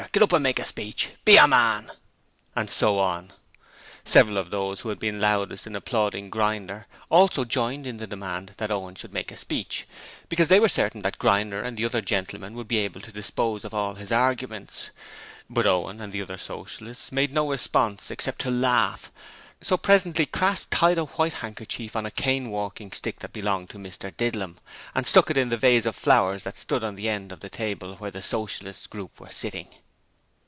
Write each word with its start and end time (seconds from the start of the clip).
Get 0.13 0.23
up 0.23 0.33
and 0.33 0.43
make 0.43 0.59
a 0.59 0.65
speech!' 0.65 1.11
'Be 1.23 1.37
a 1.37 1.47
man!' 1.47 1.89
and 2.53 2.69
so 2.69 2.97
on. 2.99 3.31
Several 4.03 4.37
of 4.39 4.49
those 4.49 4.81
who 4.81 4.89
had 4.89 4.99
been 4.99 5.21
loudest 5.21 5.67
in 5.67 5.75
applauding 5.75 6.29
Grinder 6.29 6.85
also 7.09 7.45
joined 7.45 7.87
in 7.87 7.95
the 7.95 8.07
demand 8.07 8.53
that 8.57 8.71
Owen 8.71 8.95
should 8.95 9.13
make 9.13 9.31
a 9.31 9.37
speech, 9.37 9.87
because 10.27 10.49
they 10.49 10.59
were 10.59 10.67
certain 10.67 11.03
that 11.03 11.19
Grinder 11.19 11.61
and 11.61 11.77
the 11.77 11.85
other 11.85 12.01
gentlemen 12.01 12.55
would 12.55 12.67
be 12.67 12.79
able 12.79 12.99
to 12.99 13.11
dispose 13.11 13.63
of 13.63 13.73
all 13.73 13.93
his 13.93 14.11
arguments; 14.11 14.89
but 15.49 15.67
Owen 15.67 16.01
and 16.01 16.11
the 16.11 16.21
other 16.21 16.37
Socialists 16.37 17.11
made 17.13 17.31
no 17.31 17.49
response 17.49 18.11
except 18.11 18.39
to 18.41 18.51
laugh, 18.51 19.11
so 19.61 19.77
presently 19.77 20.25
Crass 20.25 20.65
tied 20.65 20.97
a 20.97 21.05
white 21.05 21.35
handkerchief 21.35 21.95
on 21.95 22.05
a 22.07 22.11
cane 22.11 22.49
walking 22.49 22.91
stick 22.91 23.19
that 23.19 23.31
belonged 23.31 23.69
to 23.69 23.77
Mr 23.77 24.13
Didlum, 24.17 24.57
and 24.93 25.07
stuck 25.07 25.29
it 25.29 25.37
in 25.37 25.47
the 25.49 25.57
vase 25.57 25.85
of 25.85 25.95
flowers 25.95 26.43
that 26.43 26.57
stood 26.57 26.83
on 26.83 26.95
the 26.95 27.07
end 27.07 27.31
of 27.31 27.39
the 27.39 27.49
table 27.49 27.95
where 27.95 28.11
the 28.11 28.21
Socialist 28.23 28.89
group 28.89 29.17
were 29.17 29.31
sitting. 29.31 29.67